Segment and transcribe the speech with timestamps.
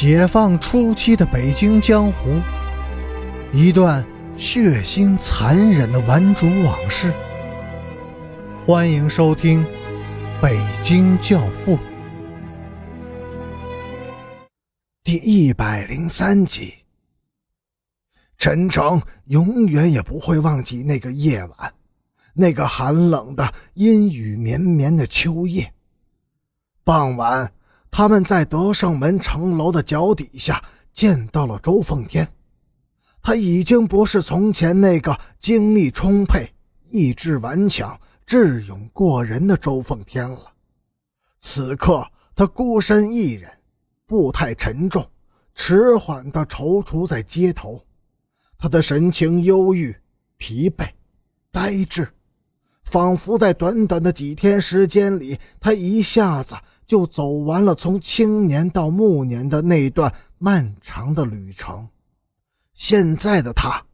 [0.00, 2.40] 解放初期的北京江湖，
[3.52, 7.12] 一段血腥残忍的顽主往事。
[8.64, 9.64] 欢迎收听
[10.40, 11.76] 《北京教父》
[15.02, 16.74] 第一百零三集。
[18.38, 21.74] 陈诚永远也不会忘记那个夜晚，
[22.34, 25.72] 那个寒冷的阴雨绵绵的秋夜。
[26.84, 27.52] 傍晚。
[27.90, 32.28] 他们在德胜门城楼的脚底下见到了周凤天，
[33.22, 36.48] 他已经不是从前那个精力充沛、
[36.90, 40.52] 意志顽强、智勇过人的周凤天了。
[41.40, 42.06] 此刻
[42.36, 43.50] 他孤身一人，
[44.06, 45.04] 步态沉重，
[45.54, 47.82] 迟缓地踌躇在街头，
[48.56, 49.96] 他的神情忧郁、
[50.36, 50.88] 疲惫、
[51.50, 52.08] 呆滞，
[52.84, 56.54] 仿佛在短短的几天时间里，他一下子。
[56.88, 61.86] 就走完了从青年到暮年的那段漫长的旅程，
[62.72, 63.84] 现在的他，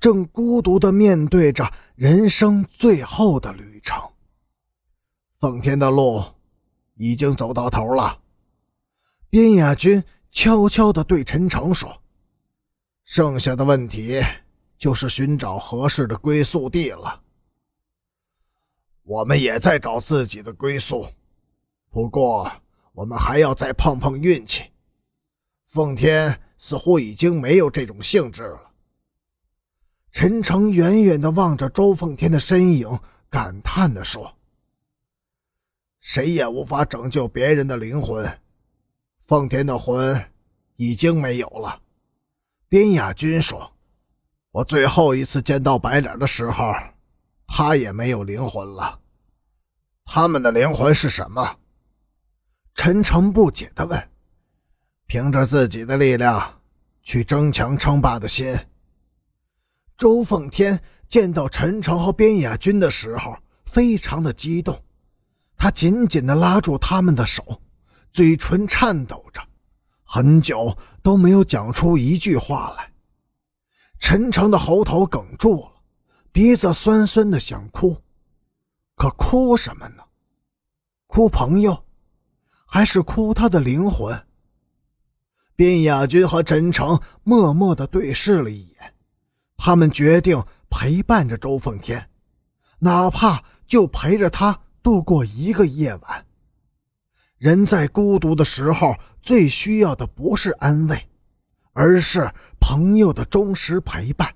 [0.00, 3.96] 正孤独地面对着人生最后的旅程。
[5.38, 6.24] 奉天的路，
[6.96, 8.20] 已经走到头了。
[9.30, 12.02] 边亚军悄悄地对陈诚说
[13.06, 14.20] ：“剩下的问题，
[14.76, 17.22] 就是寻找合适的归宿地了。
[19.04, 21.06] 我们也在找自己的归宿。”
[21.94, 22.50] 不过，
[22.92, 24.64] 我们还要再碰碰运气。
[25.64, 28.72] 奉天似乎已经没有这种兴致了。
[30.10, 32.98] 陈诚远远地望着周奉天的身影，
[33.30, 34.34] 感叹地说
[36.02, 38.40] ：“谁也无法拯救别人的灵魂，
[39.20, 40.32] 奉天的魂
[40.74, 41.80] 已经没有了。”
[42.68, 43.72] 边雅君说
[44.50, 46.72] ：“我最后一次见到白脸的时候，
[47.46, 48.98] 他也没有灵魂了。
[50.04, 51.58] 他们的灵魂是什么？”
[52.74, 54.10] 陈诚不解地问
[55.06, 56.60] ：“凭着自己的力量，
[57.02, 58.54] 去争强称霸的心。”
[59.96, 64.78] 周凤天见到陈诚和边雅军的时候，非常的激动，
[65.56, 67.62] 他紧紧地拉住他们的手，
[68.12, 69.40] 嘴唇颤抖着，
[70.02, 72.92] 很久都没有讲出一句话来。
[74.00, 75.72] 陈诚的喉头哽住了，
[76.32, 77.96] 鼻子酸酸的，想哭，
[78.96, 80.02] 可哭什么呢？
[81.06, 81.84] 哭朋友？
[82.66, 84.26] 还是哭他的灵魂。
[85.56, 88.94] 卞雅君和陈诚默默的对视了一眼，
[89.56, 92.10] 他们决定陪伴着周凤天，
[92.80, 96.26] 哪怕就陪着他度过一个夜晚。
[97.38, 101.08] 人在孤独的时候，最需要的不是安慰，
[101.72, 104.34] 而是朋友的忠实陪伴。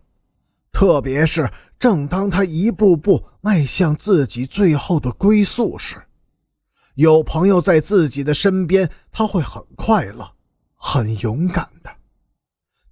[0.70, 5.96] 特别是正当他一步步迈向自己最后的归宿时。
[6.98, 10.28] 有朋友在自己的身边，他会很快乐，
[10.74, 11.88] 很勇敢的。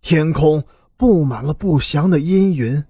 [0.01, 0.65] 天空
[0.97, 2.85] 布满了不祥的阴云，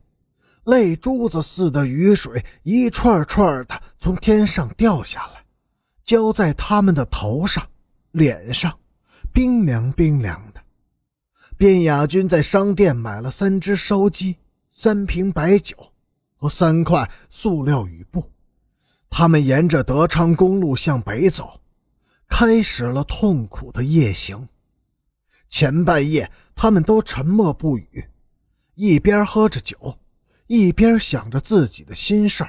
[0.65, 5.43] 泪珠子似的雨水一串串的从天上掉下来，
[6.05, 7.67] 浇在他们的头上、
[8.11, 8.79] 脸上，
[9.33, 10.61] 冰凉冰凉的。
[11.57, 14.37] 卞雅君在商店买了三只烧鸡、
[14.69, 15.75] 三瓶白酒
[16.37, 18.23] 和三块塑料雨布。
[19.09, 21.61] 他们沿着德昌公路向北走，
[22.29, 24.49] 开始了痛苦的夜行。
[25.49, 28.11] 前半夜，他们都沉默不语，
[28.75, 29.99] 一边喝着酒，
[30.49, 32.47] 一边想着自己的心事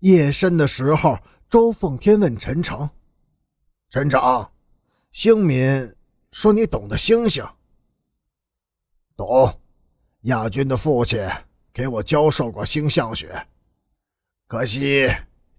[0.00, 2.90] 夜深的时候，周凤天问陈诚
[3.88, 4.50] ：“陈诚，
[5.12, 5.94] 星敏
[6.30, 7.42] 说你懂得星星。
[9.16, 9.60] ”“懂，
[10.22, 11.26] 亚军的父亲
[11.72, 13.46] 给我教授过星象学，
[14.46, 15.08] 可惜。”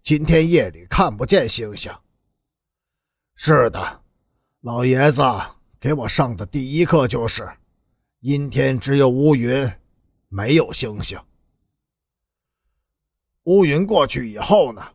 [0.05, 1.91] 今天夜里看不见星星。
[3.33, 4.03] 是的，
[4.61, 5.23] 老爷子
[5.79, 7.43] 给我上的第一课就是：
[8.19, 9.67] 阴天只有乌云，
[10.29, 11.19] 没有星星。
[13.45, 14.89] 乌云过去以后呢，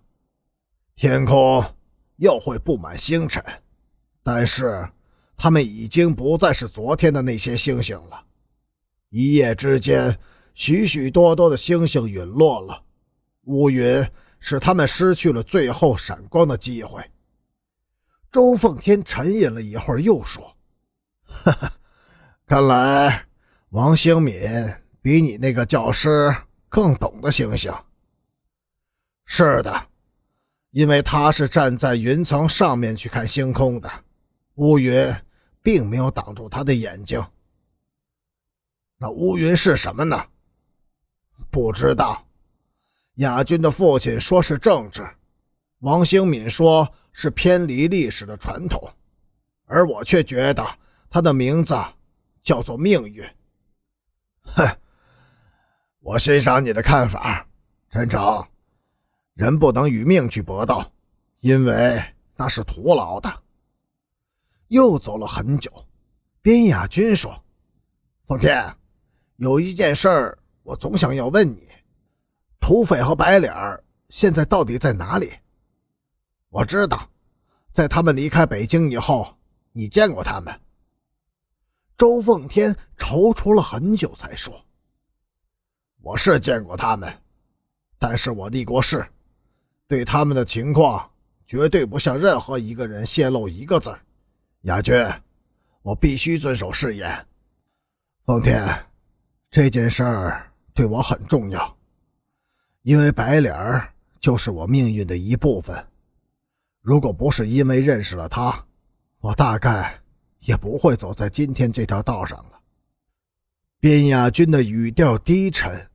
[0.94, 1.64] 天空
[2.18, 3.44] 又会布满星辰，
[4.22, 4.88] 但是
[5.36, 8.26] 它们已经不再是昨天的那些星星了。
[9.08, 10.16] 一夜之间，
[10.54, 12.84] 许许多多的星星陨落了，
[13.46, 14.08] 乌云。
[14.40, 17.04] 使他们失去了最后闪光的机会。
[18.32, 20.56] 周凤天沉吟了一会儿，又说
[21.22, 21.72] ：“哈哈，
[22.46, 23.26] 看来
[23.68, 24.34] 王兴敏
[25.02, 26.34] 比你那个教师
[26.68, 27.72] 更懂得星星。
[29.26, 29.86] 是的，
[30.70, 33.90] 因为他是站在云层上面去看星空的，
[34.54, 35.14] 乌云
[35.62, 37.24] 并没有挡住他的眼睛。
[38.96, 40.24] 那乌云是什么呢？
[41.50, 42.24] 不知道。”
[43.20, 45.06] 亚军的父亲说是政治，
[45.80, 48.90] 王兴敏说是偏离历史的传统，
[49.66, 50.66] 而我却觉得
[51.10, 51.78] 他的名字
[52.42, 53.22] 叫做命运。
[54.42, 54.66] 哼，
[56.00, 57.46] 我欣赏你的看法，
[57.90, 58.42] 陈诚。
[59.34, 60.82] 人不能与命去搏斗，
[61.40, 62.02] 因为
[62.36, 63.30] 那是徒劳的。
[64.68, 65.70] 又走了很久，
[66.40, 67.44] 边亚军说
[68.26, 68.74] ：“奉天，
[69.36, 71.68] 有一件事儿，我总想要问你：
[72.60, 73.52] 土匪和白脸
[74.08, 75.32] 现在到底在哪里？
[76.50, 77.08] 我知道，
[77.72, 79.36] 在他们离开北京以后，
[79.72, 80.60] 你见过他们。”
[81.96, 84.54] 周奉天踌躇了很久，才说
[86.02, 87.12] ：“我是见过他们，
[87.98, 89.06] 但是我立过誓。”
[89.86, 91.10] 对他们的情况，
[91.46, 93.92] 绝对不向任何一个人泄露一个字
[94.62, 94.94] 雅君，
[95.82, 97.26] 我必须遵守誓言。
[98.24, 98.86] 奉天，
[99.50, 101.76] 这件事儿对我很重要，
[102.82, 105.86] 因为白脸儿就是我命运的一部分。
[106.80, 108.64] 如果不是因为认识了他，
[109.20, 110.00] 我大概
[110.40, 112.60] 也不会走在今天这条道上了。
[113.78, 115.90] 边亚军的语调低沉，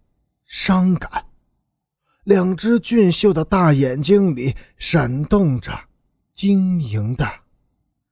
[0.45, 1.25] 伤感。
[2.23, 5.71] 两只俊秀的大眼睛里闪动着
[6.33, 7.27] 晶莹的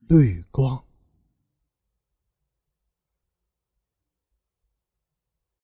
[0.08, 0.84] 绿光。